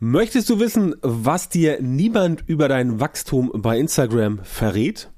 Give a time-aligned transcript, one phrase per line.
[0.00, 5.10] Möchtest du wissen, was dir niemand über dein Wachstum bei Instagram verrät?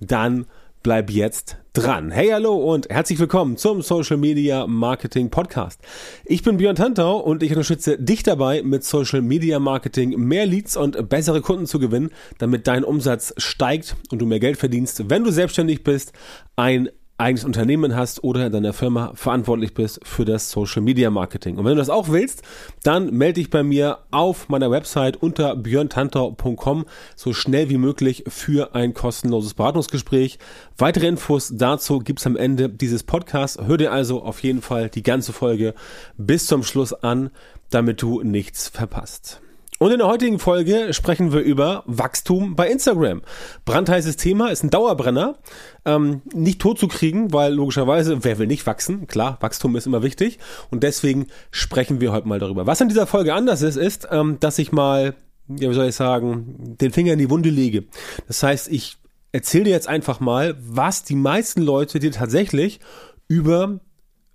[0.00, 0.46] Dann
[0.84, 2.12] bleib jetzt dran.
[2.12, 5.80] Hey, hallo und herzlich willkommen zum Social Media Marketing Podcast.
[6.24, 10.76] Ich bin Björn Tantau und ich unterstütze dich dabei, mit Social Media Marketing mehr Leads
[10.76, 15.24] und bessere Kunden zu gewinnen, damit dein Umsatz steigt und du mehr Geld verdienst, wenn
[15.24, 16.12] du selbstständig bist,
[16.54, 21.58] ein eigenes Unternehmen hast oder in deiner Firma verantwortlich bist für das Social Media Marketing.
[21.58, 22.42] Und wenn du das auch willst,
[22.84, 26.86] dann melde dich bei mir auf meiner Website unter björntantau.com
[27.16, 30.38] so schnell wie möglich für ein kostenloses Beratungsgespräch.
[30.76, 33.60] Weitere Infos dazu gibt's am Ende dieses Podcasts.
[33.66, 35.74] Hör dir also auf jeden Fall die ganze Folge
[36.16, 37.30] bis zum Schluss an,
[37.70, 39.40] damit du nichts verpasst.
[39.78, 43.22] Und in der heutigen Folge sprechen wir über Wachstum bei Instagram.
[43.64, 45.38] Brandheißes Thema, ist ein Dauerbrenner.
[45.84, 49.06] Ähm, nicht tot zu kriegen, weil logischerweise, wer will nicht wachsen?
[49.06, 50.38] Klar, Wachstum ist immer wichtig.
[50.70, 52.66] Und deswegen sprechen wir heute mal darüber.
[52.66, 55.14] Was in dieser Folge anders ist, ist, ähm, dass ich mal,
[55.48, 57.84] ja, wie soll ich sagen, den Finger in die Wunde lege.
[58.26, 58.96] Das heißt, ich
[59.30, 62.80] erzähle dir jetzt einfach mal, was die meisten Leute dir tatsächlich
[63.28, 63.78] über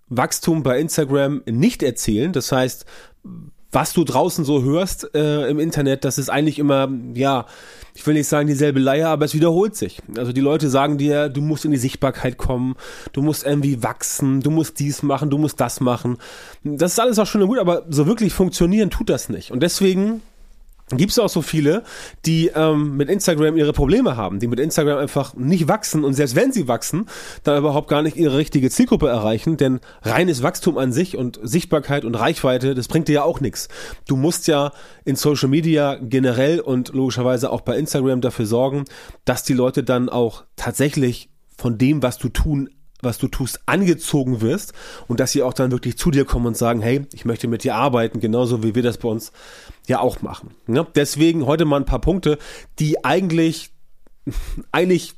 [0.08, 2.32] Wachstum bei Instagram nicht erzählen.
[2.32, 2.86] Das heißt,
[3.74, 7.46] was du draußen so hörst äh, im Internet, das ist eigentlich immer, ja,
[7.96, 10.02] ich will nicht sagen dieselbe Leier, aber es wiederholt sich.
[10.18, 12.76] Also die Leute sagen dir, du musst in die Sichtbarkeit kommen,
[13.12, 16.18] du musst irgendwie wachsen, du musst dies machen, du musst das machen.
[16.64, 19.52] Das ist alles auch schön und gut, aber so wirklich funktionieren tut das nicht.
[19.52, 20.22] Und deswegen
[20.89, 21.84] gibt es auch so viele,
[22.26, 26.36] die ähm, mit Instagram ihre Probleme haben, die mit Instagram einfach nicht wachsen und selbst
[26.36, 27.08] wenn sie wachsen,
[27.44, 32.06] dann überhaupt gar nicht ihre richtige Zielgruppe erreichen, denn reines Wachstum an sich und Sichtbarkeit
[32.06, 33.70] und Reichweite, das bringt dir ja auch nichts.
[34.08, 34.72] Du musst ja
[35.06, 38.86] in Social Media generell und logischerweise auch bei Instagram dafür sorgen,
[39.26, 42.70] dass die Leute dann auch tatsächlich von dem, was du tun
[43.04, 44.73] was du tust, angezogen wirst
[45.08, 47.64] und dass sie auch dann wirklich zu dir kommen und sagen, hey, ich möchte mit
[47.64, 49.32] dir arbeiten, genauso wie wir das bei uns
[49.88, 50.52] ja auch machen.
[50.68, 52.38] Ja, deswegen heute mal ein paar Punkte,
[52.80, 53.72] die eigentlich
[54.72, 55.16] eigentlich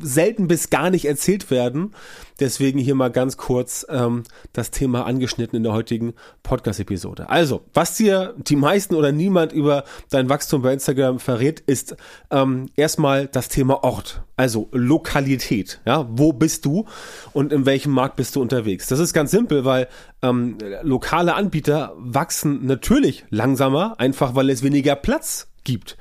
[0.00, 1.94] selten bis gar nicht erzählt werden.
[2.38, 7.28] Deswegen hier mal ganz kurz ähm, das Thema angeschnitten in der heutigen Podcast-Episode.
[7.28, 11.96] Also, was dir die meisten oder niemand über dein Wachstum bei Instagram verrät, ist
[12.30, 15.80] ähm, erstmal das Thema Ort, also Lokalität.
[15.84, 16.86] Ja, wo bist du
[17.32, 18.86] und in welchem Markt bist du unterwegs?
[18.86, 19.88] Das ist ganz simpel, weil
[20.22, 25.96] ähm, lokale Anbieter wachsen natürlich langsamer, einfach weil es weniger Platz gibt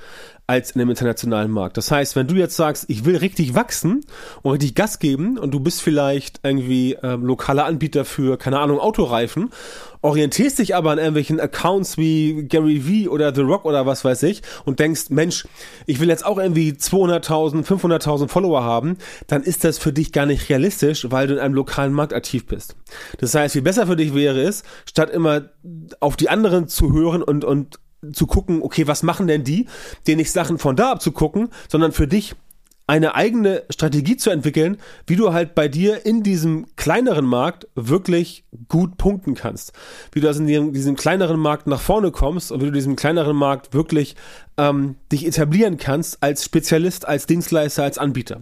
[0.49, 1.77] als in einem internationalen Markt.
[1.77, 4.03] Das heißt, wenn du jetzt sagst, ich will richtig wachsen
[4.41, 8.79] und richtig Gas geben und du bist vielleicht irgendwie ähm, lokaler Anbieter für, keine Ahnung,
[8.79, 9.51] Autoreifen,
[10.01, 14.23] orientierst dich aber an irgendwelchen Accounts wie Gary Vee oder The Rock oder was weiß
[14.23, 15.47] ich und denkst, Mensch,
[15.85, 20.25] ich will jetzt auch irgendwie 200.000, 500.000 Follower haben, dann ist das für dich gar
[20.25, 22.75] nicht realistisch, weil du in einem lokalen Markt aktiv bist.
[23.19, 25.51] Das heißt, viel besser für dich wäre es, statt immer
[25.99, 27.77] auf die anderen zu hören und, und
[28.13, 29.67] zu gucken, okay, was machen denn die,
[30.07, 32.35] dir nicht Sachen von da abzugucken, sondern für dich
[32.89, 38.45] eine eigene Strategie zu entwickeln, wie du halt bei dir in diesem kleineren Markt wirklich
[38.67, 39.73] gut punkten kannst.
[40.11, 42.95] Wie du also in diesem, diesem kleineren Markt nach vorne kommst und wie du diesem
[42.95, 44.15] kleineren Markt wirklich
[44.59, 48.41] ähm, dich etablieren kannst als Spezialist, als Dienstleister, als Anbieter.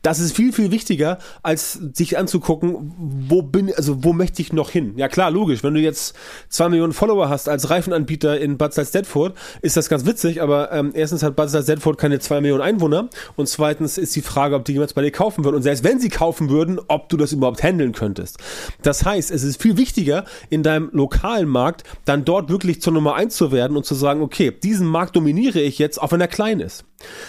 [0.00, 2.94] Das ist viel, viel wichtiger, als sich anzugucken,
[3.28, 4.94] wo bin, also wo möchte ich noch hin?
[4.96, 6.16] Ja klar, logisch, wenn du jetzt
[6.48, 10.92] zwei Millionen Follower hast als Reifenanbieter in Bad Salzdetford, ist das ganz witzig, aber ähm,
[10.94, 14.72] erstens hat Bad Salzdetford keine zwei Millionen Einwohner und zweitens ist die Frage, ob die
[14.72, 17.62] jemals bei dir kaufen würden und selbst wenn sie kaufen würden, ob du das überhaupt
[17.62, 18.38] handeln könntest.
[18.80, 23.16] Das heißt, es ist viel wichtiger, in deinem lokalen Markt dann dort wirklich zur Nummer
[23.16, 26.20] eins zu werden und zu sagen, okay, diesen Markt dominiere verliere ich jetzt, auch wenn
[26.20, 26.84] er klein ist.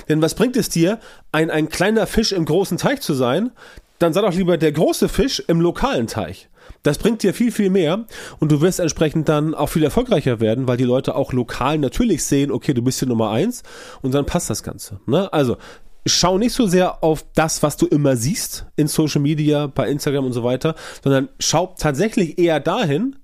[0.08, 1.00] Denn was bringt es dir,
[1.32, 3.52] ein, ein kleiner Fisch im großen Teich zu sein?
[3.98, 6.48] Dann sei doch lieber der große Fisch im lokalen Teich.
[6.84, 8.06] Das bringt dir viel, viel mehr
[8.40, 12.24] und du wirst entsprechend dann auch viel erfolgreicher werden, weil die Leute auch lokal natürlich
[12.24, 13.64] sehen, okay, du bist hier Nummer eins
[14.02, 15.00] und dann passt das Ganze.
[15.08, 15.34] Ne?
[15.34, 15.58] Also
[16.06, 20.26] schau nicht so sehr auf das, was du immer siehst in Social Media, bei Instagram
[20.26, 23.16] und so weiter, sondern schau tatsächlich eher dahin,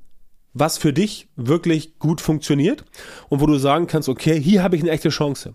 [0.56, 2.86] was für dich wirklich gut funktioniert
[3.30, 5.53] und wo du sagen kannst, okay, hier habe ich eine echte Chance.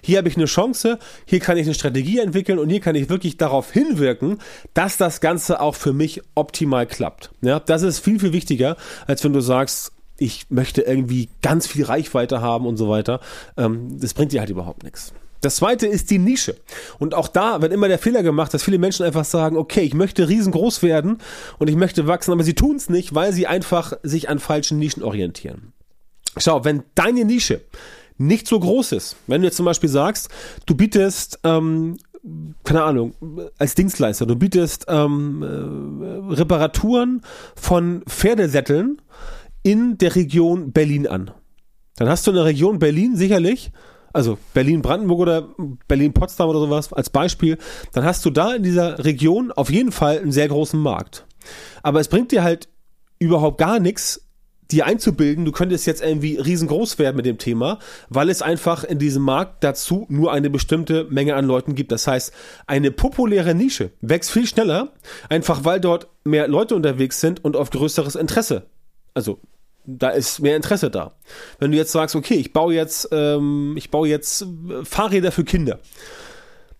[0.00, 3.08] Hier habe ich eine Chance, hier kann ich eine Strategie entwickeln und hier kann ich
[3.08, 4.38] wirklich darauf hinwirken,
[4.72, 7.32] dass das Ganze auch für mich optimal klappt.
[7.42, 8.76] Ja, das ist viel, viel wichtiger,
[9.08, 13.20] als wenn du sagst, ich möchte irgendwie ganz viel Reichweite haben und so weiter.
[13.56, 15.12] Ähm, das bringt dir halt überhaupt nichts.
[15.40, 16.56] Das zweite ist die Nische.
[16.98, 19.94] Und auch da wird immer der Fehler gemacht, dass viele Menschen einfach sagen, okay, ich
[19.94, 21.18] möchte riesengroß werden
[21.58, 24.78] und ich möchte wachsen, aber sie tun es nicht, weil sie einfach sich an falschen
[24.78, 25.72] Nischen orientieren.
[26.38, 27.62] Schau, wenn deine Nische
[28.18, 30.28] nicht so groß ist, wenn du jetzt zum Beispiel sagst,
[30.64, 31.98] du bietest ähm,
[32.64, 33.14] keine Ahnung,
[33.58, 37.22] als Dienstleister, du bietest ähm, äh, Reparaturen
[37.54, 39.00] von Pferdesätteln
[39.62, 41.30] in der Region Berlin an.
[41.96, 43.70] dann hast du in der Region Berlin sicherlich,
[44.16, 45.48] also Berlin-Brandenburg oder
[45.88, 47.58] Berlin-Potsdam oder sowas als Beispiel,
[47.92, 51.26] dann hast du da in dieser Region auf jeden Fall einen sehr großen Markt.
[51.82, 52.68] Aber es bringt dir halt
[53.18, 54.22] überhaupt gar nichts,
[54.70, 57.78] dir einzubilden, du könntest jetzt irgendwie riesengroß werden mit dem Thema,
[58.08, 61.92] weil es einfach in diesem Markt dazu nur eine bestimmte Menge an Leuten gibt.
[61.92, 62.32] Das heißt,
[62.66, 64.94] eine populäre Nische wächst viel schneller,
[65.28, 68.66] einfach weil dort mehr Leute unterwegs sind und auf größeres Interesse.
[69.14, 69.40] Also
[69.86, 71.16] da ist mehr Interesse da.
[71.58, 75.44] Wenn du jetzt sagst, okay, ich baue jetzt, ähm, ich baue jetzt äh, Fahrräder für
[75.44, 75.78] Kinder,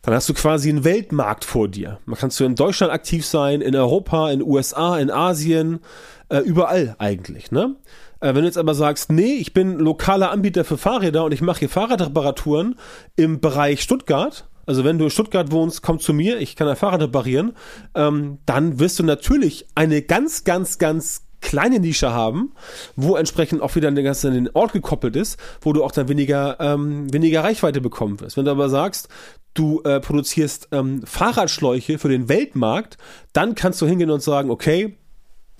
[0.03, 1.99] dann hast du quasi einen Weltmarkt vor dir.
[2.05, 5.81] Man kannst du in Deutschland aktiv sein, in Europa, in USA, in Asien,
[6.29, 7.76] äh, überall eigentlich, ne?
[8.20, 11.43] Äh, wenn du jetzt aber sagst, nee, ich bin lokaler Anbieter für Fahrräder und ich
[11.43, 12.76] mache hier Fahrradreparaturen
[13.17, 16.76] im Bereich Stuttgart, also wenn du in Stuttgart wohnst, komm zu mir, ich kann ein
[16.76, 17.52] Fahrrad reparieren,
[17.94, 22.53] ähm, dann wirst du natürlich eine ganz, ganz, ganz kleine Nische haben,
[22.97, 26.56] wo entsprechend auch wieder ganz an den Ort gekoppelt ist, wo du auch dann weniger,
[26.61, 28.37] ähm, weniger Reichweite bekommen wirst.
[28.37, 29.09] Wenn du aber sagst,
[29.55, 32.99] du äh, produzierst ähm, Fahrradschläuche für den Weltmarkt,
[33.33, 34.97] dann kannst du hingehen und sagen, okay,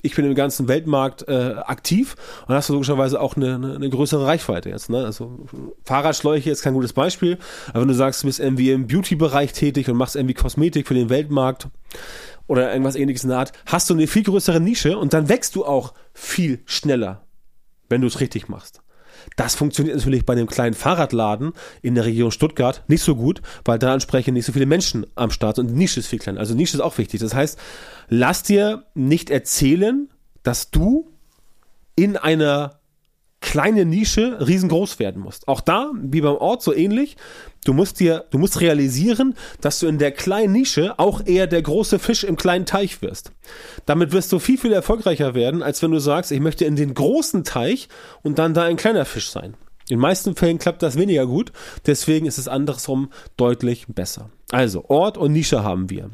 [0.07, 2.17] ich bin im ganzen Weltmarkt äh, aktiv
[2.47, 4.89] und hast du logischerweise auch eine, eine, eine größere Reichweite jetzt.
[4.89, 5.05] Ne?
[5.05, 5.47] Also
[5.85, 7.39] Fahrradschläuche ist kein gutes Beispiel,
[7.71, 10.95] aber wenn du sagst, du bist irgendwie im Beauty-Bereich tätig und machst irgendwie Kosmetik für
[10.95, 11.69] den Weltmarkt
[12.47, 15.57] oder irgendwas ähnliches in der Art, hast du eine viel größere Nische und dann wächst
[15.57, 17.27] du auch viel schneller,
[17.89, 18.81] wenn du es richtig machst.
[19.35, 21.53] Das funktioniert natürlich bei einem kleinen Fahrradladen
[21.83, 25.31] in der Region Stuttgart nicht so gut, weil da entsprechend nicht so viele Menschen am
[25.31, 26.41] Start sind und die Nische ist viel kleiner.
[26.41, 27.21] Also Nische ist auch wichtig.
[27.21, 27.59] Das heißt,
[28.09, 30.09] lass dir nicht erzählen,
[30.43, 31.11] dass du
[31.97, 32.79] in einer
[33.57, 35.49] kleine Nische riesengroß werden musst.
[35.49, 37.17] Auch da, wie beim Ort, so ähnlich.
[37.65, 41.63] Du musst dir, du musst realisieren, dass du in der kleinen Nische auch eher der
[41.63, 43.33] große Fisch im kleinen Teich wirst.
[43.87, 46.93] Damit wirst du viel, viel erfolgreicher werden, als wenn du sagst, ich möchte in den
[46.93, 47.89] großen Teich
[48.23, 49.55] und dann da ein kleiner Fisch sein.
[49.89, 51.51] In meisten Fällen klappt das weniger gut,
[51.87, 53.09] deswegen ist es andersrum
[53.39, 54.29] deutlich besser.
[54.51, 56.11] Also, Ort und Nische haben wir.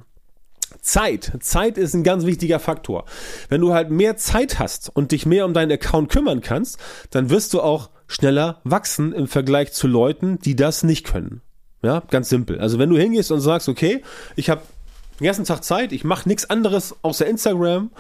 [0.81, 1.33] Zeit.
[1.41, 3.05] Zeit ist ein ganz wichtiger Faktor.
[3.49, 6.79] Wenn du halt mehr Zeit hast und dich mehr um deinen Account kümmern kannst,
[7.11, 11.41] dann wirst du auch schneller wachsen im Vergleich zu Leuten, die das nicht können.
[11.83, 12.61] Ja, ganz simpel.
[12.61, 14.03] Also wenn du hingehst und sagst, okay,
[14.37, 14.63] ich habe
[15.19, 17.91] den ganzen Tag Zeit, ich mache nichts anderes außer Instagram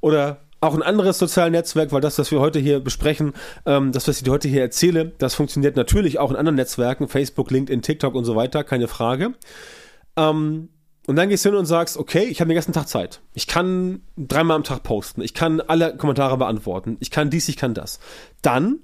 [0.00, 3.34] oder auch ein anderes soziales Netzwerk, weil das, was wir heute hier besprechen,
[3.66, 7.08] ähm, das, was ich dir heute hier erzähle, das funktioniert natürlich auch in anderen Netzwerken,
[7.08, 9.34] Facebook, LinkedIn, TikTok und so weiter, keine Frage.
[10.16, 10.70] Ähm,
[11.06, 13.20] und dann gehst du hin und sagst, okay, ich habe den ganzen Tag Zeit.
[13.32, 15.22] Ich kann dreimal am Tag posten.
[15.22, 16.96] Ich kann alle Kommentare beantworten.
[17.00, 18.00] Ich kann dies, ich kann das.
[18.42, 18.80] Dann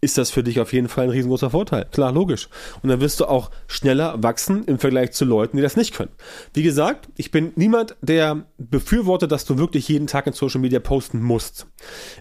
[0.00, 1.86] ist das für dich auf jeden Fall ein riesengroßer Vorteil.
[1.90, 2.48] Klar, logisch.
[2.82, 6.10] Und dann wirst du auch schneller wachsen im Vergleich zu Leuten, die das nicht können.
[6.52, 10.80] Wie gesagt, ich bin niemand, der befürwortet, dass du wirklich jeden Tag in Social Media
[10.80, 11.66] posten musst.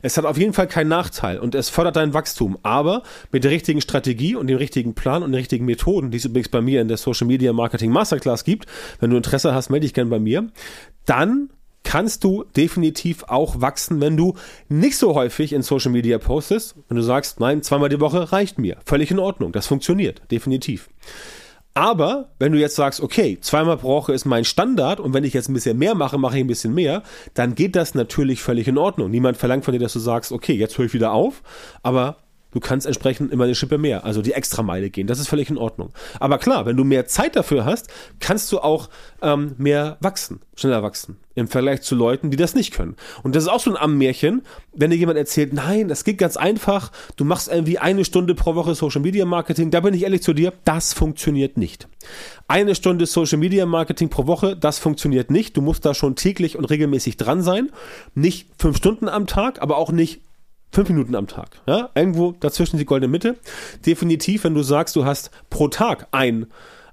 [0.01, 2.57] Es hat auf jeden Fall keinen Nachteil und es fördert dein Wachstum.
[2.63, 6.25] Aber mit der richtigen Strategie und dem richtigen Plan und den richtigen Methoden, die es
[6.25, 8.67] übrigens bei mir in der Social Media Marketing Masterclass gibt,
[8.99, 10.47] wenn du Interesse hast, melde dich gerne bei mir,
[11.05, 11.49] dann
[11.85, 14.33] kannst du definitiv auch wachsen, wenn du
[14.67, 16.75] nicht so häufig in Social Media postest.
[16.89, 18.77] Wenn du sagst, nein, zweimal die Woche reicht mir.
[18.85, 19.53] Völlig in Ordnung.
[19.53, 20.21] Das funktioniert.
[20.29, 20.89] Definitiv.
[21.77, 25.33] Aber wenn du jetzt sagst, okay, zweimal pro Woche ist mein Standard und wenn ich
[25.33, 27.03] jetzt ein bisschen mehr mache, mache ich ein bisschen mehr,
[27.33, 29.11] dann geht das natürlich völlig in Ordnung.
[29.11, 31.43] Niemand verlangt von dir, dass du sagst, okay, jetzt höre ich wieder auf,
[31.83, 32.17] aber
[32.55, 35.07] Du kannst entsprechend immer eine Schippe mehr, also die Extrameile gehen.
[35.07, 35.89] Das ist völlig in Ordnung.
[36.21, 37.89] Aber klar, wenn du mehr Zeit dafür hast,
[38.21, 38.89] kannst du auch
[39.21, 42.95] ähm, mehr wachsen, schneller wachsen im Vergleich zu Leuten, die das nicht können.
[43.21, 46.37] Und das ist auch so ein Ammärchen, wenn dir jemand erzählt, nein, das geht ganz
[46.37, 50.23] einfach, du machst irgendwie eine Stunde pro Woche Social Media Marketing, da bin ich ehrlich
[50.23, 51.89] zu dir, das funktioniert nicht.
[52.47, 55.57] Eine Stunde Social Media Marketing pro Woche, das funktioniert nicht.
[55.57, 57.69] Du musst da schon täglich und regelmäßig dran sein.
[58.13, 60.21] Nicht fünf Stunden am Tag, aber auch nicht
[60.75, 61.61] Fünf Minuten am Tag.
[61.67, 61.89] Ja?
[61.95, 63.37] Irgendwo dazwischen die goldene Mitte.
[63.85, 66.47] Definitiv, wenn du sagst, du hast pro Tag ein,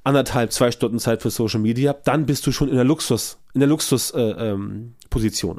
[0.04, 3.58] anderthalb, zwei Stunden Zeit für Social Media, dann bist du schon in der Luxus, in
[3.58, 4.94] der Luxus, äh, ähm,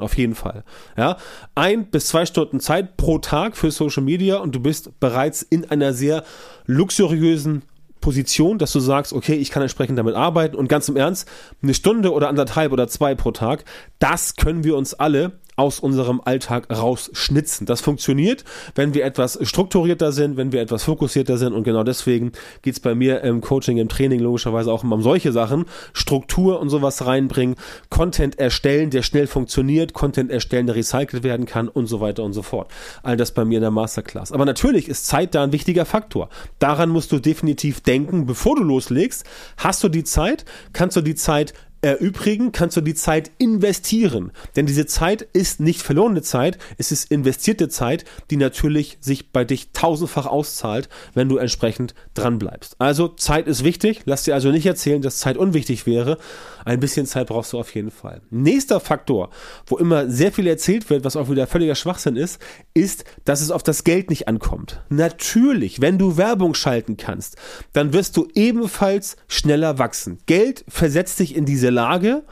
[0.00, 0.64] auf jeden Fall.
[0.96, 1.18] Ja,
[1.54, 5.70] ein bis zwei Stunden Zeit pro Tag für Social Media und du bist bereits in
[5.70, 6.24] einer sehr
[6.64, 7.60] luxuriösen
[8.00, 11.28] Position, dass du sagst, okay, ich kann entsprechend damit arbeiten und ganz im Ernst,
[11.62, 13.66] eine Stunde oder anderthalb oder zwei pro Tag,
[13.98, 17.66] das können wir uns alle aus unserem Alltag rausschnitzen.
[17.66, 18.44] Das funktioniert,
[18.74, 22.32] wenn wir etwas strukturierter sind, wenn wir etwas fokussierter sind und genau deswegen
[22.62, 25.64] geht's bei mir im Coaching, im Training logischerweise auch um solche Sachen.
[25.92, 27.56] Struktur und sowas reinbringen,
[27.90, 32.32] Content erstellen, der schnell funktioniert, Content erstellen, der recycelt werden kann und so weiter und
[32.32, 32.70] so fort.
[33.02, 34.32] All das bei mir in der Masterclass.
[34.32, 36.28] Aber natürlich ist Zeit da ein wichtiger Faktor.
[36.58, 39.24] Daran musst du definitiv denken, bevor du loslegst.
[39.56, 40.44] Hast du die Zeit?
[40.72, 41.54] Kannst du die Zeit
[41.84, 44.32] erübrigen, kannst du die Zeit investieren.
[44.56, 49.44] Denn diese Zeit ist nicht verlorene Zeit, es ist investierte Zeit, die natürlich sich bei
[49.44, 52.76] dich tausendfach auszahlt, wenn du entsprechend dran bleibst.
[52.78, 54.02] Also Zeit ist wichtig.
[54.06, 56.18] Lass dir also nicht erzählen, dass Zeit unwichtig wäre.
[56.64, 58.22] Ein bisschen Zeit brauchst du auf jeden Fall.
[58.30, 59.30] Nächster Faktor,
[59.66, 62.40] wo immer sehr viel erzählt wird, was auch wieder völliger Schwachsinn ist,
[62.72, 64.82] ist, dass es auf das Geld nicht ankommt.
[64.88, 67.36] Natürlich, wenn du Werbung schalten kannst,
[67.72, 70.18] dann wirst du ebenfalls schneller wachsen.
[70.26, 72.24] Geld versetzt dich in diese Lage,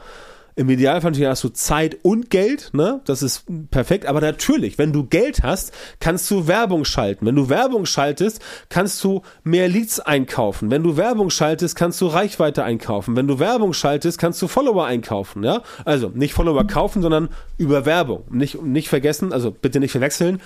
[0.55, 3.01] im Idealfall natürlich hast du Zeit und Geld, ne?
[3.05, 4.05] Das ist perfekt.
[4.05, 7.25] Aber natürlich, wenn du Geld hast, kannst du Werbung schalten.
[7.25, 10.69] Wenn du Werbung schaltest, kannst du mehr Leads einkaufen.
[10.69, 13.15] Wenn du Werbung schaltest, kannst du Reichweite einkaufen.
[13.15, 15.63] Wenn du Werbung schaltest, kannst du Follower einkaufen, ja?
[15.85, 18.23] Also nicht Follower kaufen, sondern über Werbung.
[18.29, 20.41] Nicht, nicht vergessen, also bitte nicht verwechseln.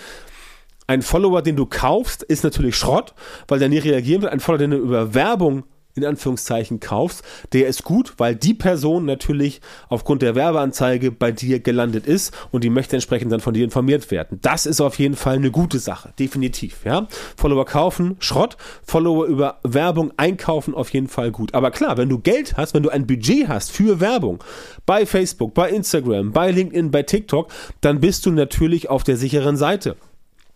[0.89, 3.13] Ein Follower, den du kaufst, ist natürlich Schrott,
[3.49, 4.31] weil der nie reagieren wird.
[4.31, 5.65] Ein Follower, den du über Werbung
[5.97, 7.23] in Anführungszeichen kaufst,
[7.53, 12.63] der ist gut, weil die Person natürlich aufgrund der Werbeanzeige bei dir gelandet ist und
[12.63, 14.39] die möchte entsprechend dann von dir informiert werden.
[14.41, 16.85] Das ist auf jeden Fall eine gute Sache, definitiv.
[16.85, 21.53] Ja, Follower kaufen, Schrott, Follower über Werbung einkaufen, auf jeden Fall gut.
[21.53, 24.43] Aber klar, wenn du Geld hast, wenn du ein Budget hast für Werbung
[24.85, 27.51] bei Facebook, bei Instagram, bei LinkedIn, bei TikTok,
[27.81, 29.95] dann bist du natürlich auf der sicheren Seite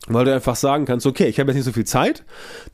[0.07, 2.23] weil du einfach sagen kannst, okay, ich habe jetzt nicht so viel Zeit,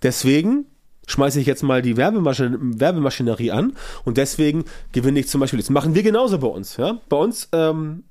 [0.01, 0.65] deswegen
[1.07, 3.73] schmeiße ich jetzt mal die Werbemaschinerie, Werbemaschinerie an
[4.05, 5.59] und deswegen gewinne ich zum Beispiel.
[5.59, 6.77] Das machen wir genauso bei uns.
[6.77, 7.01] Ja?
[7.09, 8.03] Bei uns ähm,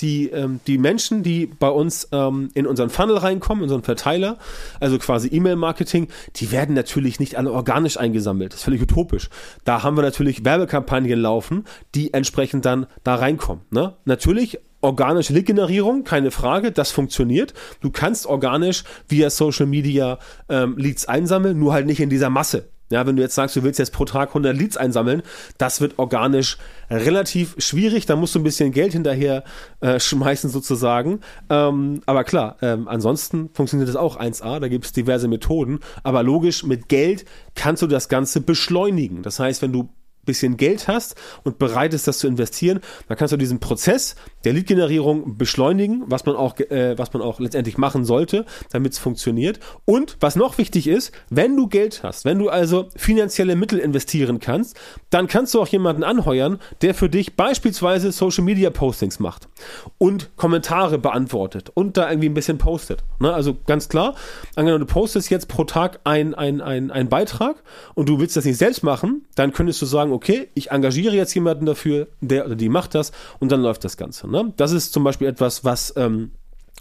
[0.00, 4.38] die, ähm, die Menschen, die bei uns ähm, in unseren Funnel reinkommen, in unseren Verteiler,
[4.80, 8.52] also quasi E-Mail-Marketing, die werden natürlich nicht alle organisch eingesammelt.
[8.52, 9.28] Das ist völlig utopisch.
[9.64, 13.64] Da haben wir natürlich Werbekampagnen laufen, die entsprechend dann da reinkommen.
[13.70, 13.96] Ne?
[14.04, 17.54] Natürlich organische Lead-Generierung, keine Frage, das funktioniert.
[17.80, 20.18] Du kannst organisch via Social Media
[20.48, 22.68] ähm, Leads einsammeln, nur halt nicht in dieser Masse.
[22.90, 25.22] Ja, wenn du jetzt sagst, du willst jetzt pro Tag 100 Leads einsammeln,
[25.58, 26.56] das wird organisch
[26.90, 28.06] relativ schwierig.
[28.06, 29.44] Da musst du ein bisschen Geld hinterher
[29.80, 31.20] äh, schmeißen sozusagen.
[31.50, 34.58] Ähm, aber klar, ähm, ansonsten funktioniert das auch 1A.
[34.60, 35.80] Da gibt es diverse Methoden.
[36.02, 39.22] Aber logisch, mit Geld kannst du das Ganze beschleunigen.
[39.22, 39.90] Das heißt, wenn du
[40.28, 44.52] bisschen Geld hast und bereit ist, das zu investieren, dann kannst du diesen Prozess der
[44.52, 49.58] Lead-Generierung beschleunigen, was man auch, äh, was man auch letztendlich machen sollte, damit es funktioniert.
[49.84, 54.38] Und was noch wichtig ist, wenn du Geld hast, wenn du also finanzielle Mittel investieren
[54.38, 54.78] kannst,
[55.10, 59.48] dann kannst du auch jemanden anheuern, der für dich beispielsweise Social Media Postings macht
[59.96, 63.02] und Kommentare beantwortet und da irgendwie ein bisschen postet.
[63.18, 63.32] Ne?
[63.32, 64.14] Also ganz klar,
[64.54, 67.62] angenommen, du postest jetzt pro Tag ein, ein, ein, ein Beitrag
[67.94, 71.32] und du willst das nicht selbst machen, dann könntest du sagen, okay, ich engagiere jetzt
[71.34, 74.28] jemanden dafür, der oder die macht das und dann läuft das Ganze.
[74.28, 74.52] Ne?
[74.56, 76.32] Das ist zum Beispiel etwas, was ähm,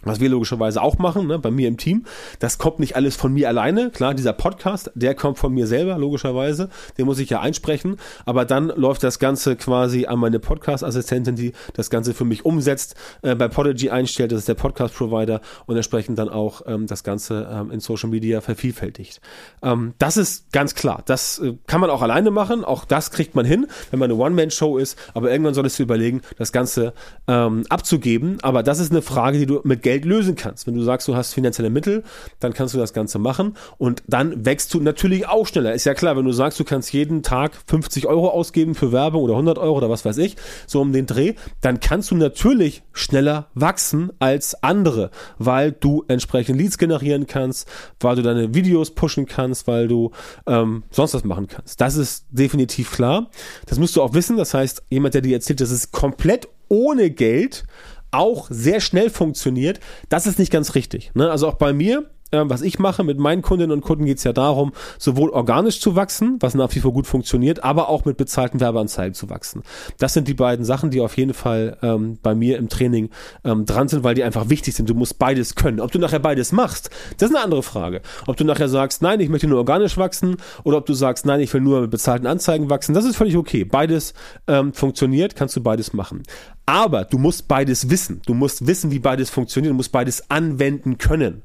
[0.03, 2.05] was wir logischerweise auch machen, ne, bei mir im Team.
[2.39, 3.89] Das kommt nicht alles von mir alleine.
[3.89, 6.69] Klar, dieser Podcast, der kommt von mir selber, logischerweise.
[6.97, 7.97] Den muss ich ja einsprechen.
[8.25, 12.95] Aber dann läuft das Ganze quasi an meine Podcast-Assistentin, die das Ganze für mich umsetzt,
[13.21, 14.31] äh, bei Podigy einstellt.
[14.31, 18.41] Das ist der Podcast-Provider und entsprechend dann auch ähm, das Ganze ähm, in Social Media
[18.41, 19.19] vervielfältigt.
[19.63, 21.01] Ähm, das ist ganz klar.
[21.05, 22.63] Das äh, kann man auch alleine machen.
[22.63, 24.97] Auch das kriegt man hin, wenn man eine One-Man-Show ist.
[25.13, 26.93] Aber irgendwann solltest du überlegen, das Ganze
[27.27, 28.37] ähm, abzugeben.
[28.41, 30.67] Aber das ist eine Frage, die du mit Geld lösen kannst.
[30.67, 32.03] Wenn du sagst, du hast finanzielle Mittel,
[32.41, 35.73] dann kannst du das Ganze machen und dann wächst du natürlich auch schneller.
[35.73, 39.23] Ist ja klar, wenn du sagst, du kannst jeden Tag 50 Euro ausgeben für Werbung
[39.23, 42.83] oder 100 Euro oder was weiß ich, so um den Dreh, dann kannst du natürlich
[42.91, 47.69] schneller wachsen als andere, weil du entsprechend Leads generieren kannst,
[48.01, 50.11] weil du deine Videos pushen kannst, weil du
[50.47, 51.79] ähm, sonst was machen kannst.
[51.79, 53.29] Das ist definitiv klar.
[53.67, 54.35] Das musst du auch wissen.
[54.35, 57.65] Das heißt, jemand, der dir erzählt, das ist komplett ohne Geld,
[58.11, 61.11] auch sehr schnell funktioniert, das ist nicht ganz richtig.
[61.13, 61.29] Ne?
[61.29, 64.33] Also auch bei mir, was ich mache mit meinen Kundinnen und Kunden geht es ja
[64.33, 68.59] darum, sowohl organisch zu wachsen, was nach wie vor gut funktioniert, aber auch mit bezahlten
[68.59, 69.63] Werbeanzeigen zu wachsen.
[69.97, 73.09] Das sind die beiden Sachen, die auf jeden Fall ähm, bei mir im Training
[73.43, 74.89] ähm, dran sind, weil die einfach wichtig sind.
[74.89, 75.79] Du musst beides können.
[75.79, 78.01] Ob du nachher beides machst, das ist eine andere Frage.
[78.27, 81.39] Ob du nachher sagst, nein, ich möchte nur organisch wachsen oder ob du sagst, nein,
[81.39, 83.63] ich will nur mit bezahlten Anzeigen wachsen, das ist völlig okay.
[83.63, 84.13] Beides
[84.47, 86.23] ähm, funktioniert, kannst du beides machen.
[86.65, 88.21] Aber du musst beides wissen.
[88.25, 89.71] Du musst wissen, wie beides funktioniert.
[89.71, 91.43] Du musst beides anwenden können.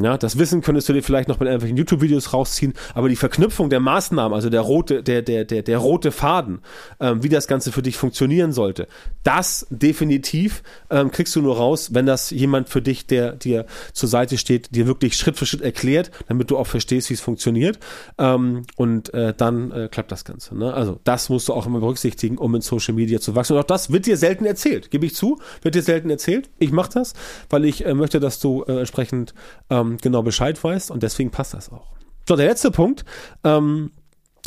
[0.00, 3.68] Ja, das Wissen könntest du dir vielleicht noch mit irgendwelchen YouTube-Videos rausziehen, aber die Verknüpfung
[3.68, 6.60] der Maßnahmen, also der rote, der, der, der, der rote Faden,
[7.00, 8.86] ähm, wie das Ganze für dich funktionieren sollte,
[9.24, 14.08] das definitiv ähm, kriegst du nur raus, wenn das jemand für dich, der dir zur
[14.08, 17.80] Seite steht, dir wirklich Schritt für Schritt erklärt, damit du auch verstehst, wie es funktioniert.
[18.18, 20.56] Ähm, und äh, dann äh, klappt das Ganze.
[20.56, 20.72] Ne?
[20.72, 23.54] Also das musst du auch immer berücksichtigen, um in Social Media zu wachsen.
[23.54, 26.50] Und auch das wird dir selten erzählt, gebe ich zu, wird dir selten erzählt.
[26.60, 27.14] Ich mache das,
[27.50, 29.34] weil ich äh, möchte, dass du äh, entsprechend
[29.70, 31.94] ähm, genau Bescheid weißt und deswegen passt das auch.
[32.28, 33.04] So, der letzte Punkt,
[33.44, 33.90] ähm,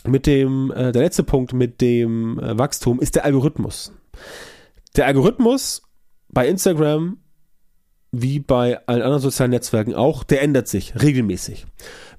[0.06, 3.94] mit dem, äh, der letzte Punkt mit dem äh, Wachstum ist der Algorithmus.
[4.96, 5.84] Der Algorithmus
[6.30, 7.18] bei Instagram
[8.12, 11.66] wie bei allen anderen sozialen Netzwerken auch, der ändert sich regelmäßig.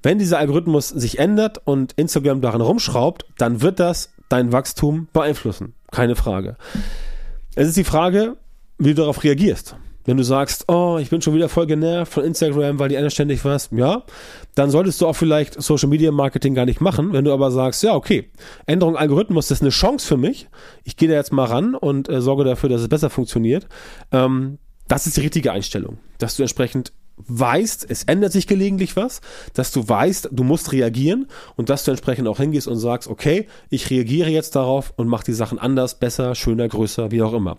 [0.01, 5.75] Wenn dieser Algorithmus sich ändert und Instagram daran rumschraubt, dann wird das dein Wachstum beeinflussen.
[5.91, 6.57] Keine Frage.
[7.55, 8.37] Es ist die Frage,
[8.79, 9.75] wie du darauf reagierst.
[10.05, 13.11] Wenn du sagst, oh, ich bin schon wieder voll genervt von Instagram, weil die ändern
[13.11, 14.03] ständig was, ja,
[14.55, 17.13] dann solltest du auch vielleicht Social Media Marketing gar nicht machen.
[17.13, 18.29] Wenn du aber sagst, ja, okay,
[18.65, 20.47] Änderung Algorithmus, das ist eine Chance für mich.
[20.83, 23.67] Ich gehe da jetzt mal ran und äh, sorge dafür, dass es besser funktioniert.
[24.11, 24.57] Ähm,
[24.87, 29.21] das ist die richtige Einstellung, dass du entsprechend weißt, es ändert sich gelegentlich was,
[29.53, 33.47] dass du weißt, du musst reagieren und dass du entsprechend auch hingehst und sagst, okay,
[33.69, 37.57] ich reagiere jetzt darauf und mache die Sachen anders, besser, schöner, größer, wie auch immer.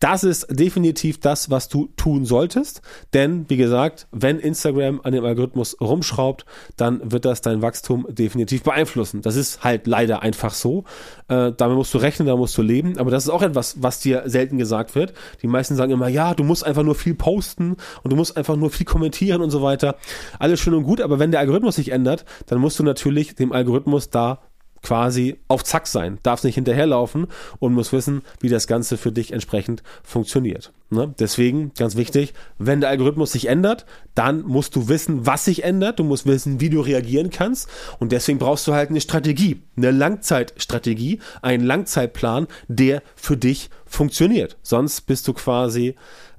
[0.00, 2.82] Das ist definitiv das, was du tun solltest,
[3.14, 6.44] denn wie gesagt, wenn Instagram an dem Algorithmus rumschraubt,
[6.76, 9.22] dann wird das dein Wachstum definitiv beeinflussen.
[9.22, 10.84] Das ist halt leider einfach so.
[11.28, 14.00] Äh, damit musst du rechnen, da musst du leben, aber das ist auch etwas, was
[14.00, 15.14] dir selten gesagt wird.
[15.42, 18.56] Die meisten sagen immer, ja, du musst einfach nur viel posten und du musst einfach
[18.56, 19.96] nur viel kommentieren und so weiter.
[20.38, 23.52] Alles schön und gut, aber wenn der Algorithmus sich ändert, dann musst du natürlich dem
[23.52, 24.40] Algorithmus da
[24.82, 27.26] quasi auf Zack sein, darfst nicht hinterherlaufen
[27.58, 30.72] und musst wissen, wie das Ganze für dich entsprechend funktioniert.
[30.90, 31.14] Ne?
[31.18, 35.98] Deswegen, ganz wichtig, wenn der Algorithmus sich ändert, dann musst du wissen, was sich ändert,
[35.98, 37.68] du musst wissen, wie du reagieren kannst
[37.98, 44.56] und deswegen brauchst du halt eine Strategie, eine Langzeitstrategie, einen Langzeitplan, der für dich funktioniert.
[44.62, 45.94] Sonst bist du quasi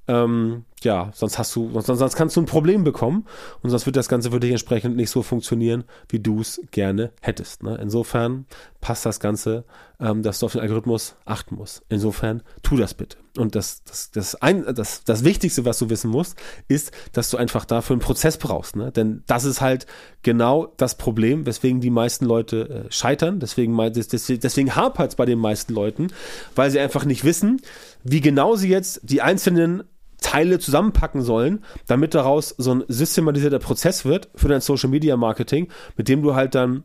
[0.09, 3.27] ähm, ja, sonst hast du, sonst, sonst kannst du ein Problem bekommen
[3.61, 7.11] und sonst wird das Ganze für dich entsprechend nicht so funktionieren, wie du es gerne
[7.21, 7.61] hättest.
[7.61, 7.77] Ne?
[7.79, 8.45] Insofern
[8.81, 9.65] passt das Ganze,
[9.99, 11.83] ähm, dass du auf den Algorithmus achten musst.
[11.89, 13.17] Insofern tu das bitte.
[13.37, 16.35] Und das, das, das, ein, das, das Wichtigste, was du wissen musst,
[16.67, 18.75] ist, dass du einfach dafür einen Prozess brauchst.
[18.75, 18.91] Ne?
[18.91, 19.85] Denn das ist halt
[20.23, 23.39] genau das Problem, weswegen die meisten Leute äh, scheitern.
[23.39, 26.07] Deswegen, deswegen, deswegen hapert es bei den meisten Leuten,
[26.55, 27.61] weil sie einfach nicht wissen,
[28.03, 29.83] wie genau sie jetzt die einzelnen
[30.29, 35.69] Teile zusammenpacken sollen, damit daraus so ein systematisierter Prozess wird für dein Social Media Marketing,
[35.97, 36.83] mit dem du halt dann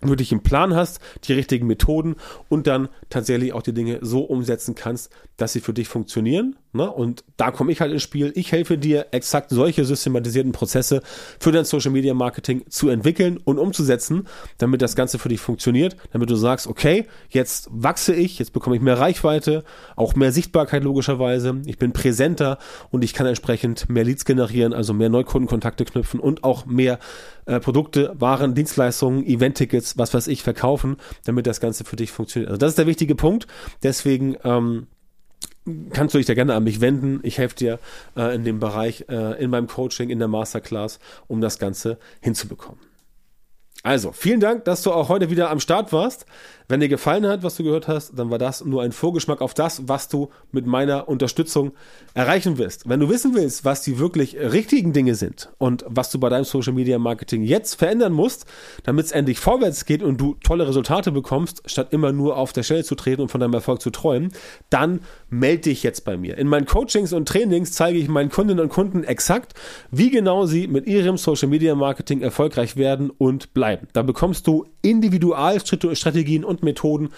[0.00, 2.16] wirklich einen Plan hast, die richtigen Methoden
[2.48, 6.56] und dann tatsächlich auch die Dinge so umsetzen kannst, dass sie für dich funktionieren.
[6.72, 6.90] Ne?
[6.90, 8.32] Und da komme ich halt ins Spiel.
[8.34, 11.02] Ich helfe dir, exakt solche systematisierten Prozesse
[11.40, 14.26] für dein Social Media Marketing zu entwickeln und umzusetzen,
[14.58, 18.76] damit das Ganze für dich funktioniert, damit du sagst, okay, jetzt wachse ich, jetzt bekomme
[18.76, 19.64] ich mehr Reichweite,
[19.96, 22.58] auch mehr Sichtbarkeit logischerweise, ich bin präsenter
[22.90, 26.98] und ich kann entsprechend mehr Leads generieren, also mehr Neukundenkontakte knüpfen und auch mehr
[27.46, 32.50] äh, Produkte, Waren, Dienstleistungen, Event-Tickets, was weiß ich, verkaufen, damit das Ganze für dich funktioniert.
[32.50, 33.46] Also das ist der wichtige Punkt.
[33.82, 34.86] Deswegen ähm,
[35.90, 37.20] kannst du dich da gerne an mich wenden.
[37.22, 37.78] Ich helfe dir
[38.16, 42.80] äh, in dem Bereich, äh, in meinem Coaching, in der Masterclass, um das Ganze hinzubekommen.
[43.84, 46.26] Also, vielen Dank, dass du auch heute wieder am Start warst.
[46.70, 49.54] Wenn dir gefallen hat, was du gehört hast, dann war das nur ein Vorgeschmack auf
[49.54, 51.72] das, was du mit meiner Unterstützung
[52.12, 52.88] erreichen wirst.
[52.88, 56.44] Wenn du wissen willst, was die wirklich richtigen Dinge sind und was du bei deinem
[56.44, 58.44] Social Media Marketing jetzt verändern musst,
[58.82, 62.64] damit es endlich vorwärts geht und du tolle Resultate bekommst, statt immer nur auf der
[62.64, 64.32] Stelle zu treten und von deinem Erfolg zu träumen,
[64.68, 66.38] dann melde dich jetzt bei mir.
[66.38, 69.54] In meinen Coachings und Trainings zeige ich meinen Kundinnen und Kunden exakt,
[69.90, 73.88] wie genau sie mit ihrem Social Media Marketing erfolgreich werden und bleiben.
[73.92, 77.10] Da bekommst du Individualstrategien und Methoden,